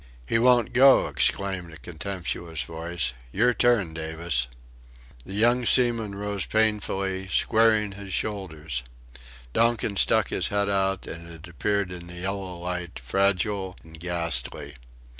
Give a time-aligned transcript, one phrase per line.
[0.25, 4.47] "He won't go," exclaimed a contemptuous voice, "your turn, Davis."
[5.27, 8.81] The young seaman rose painfully, squaring his shoulders.
[9.53, 14.73] Donkin stuck his head out, and it appeared in the yellow light, fragile and ghastly.